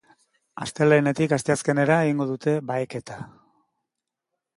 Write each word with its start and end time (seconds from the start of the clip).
Astelehenetik 0.65 1.35
asteazkenera 1.37 1.97
egingo 2.05 2.27
dute 2.31 2.55
baheketa. 2.71 3.19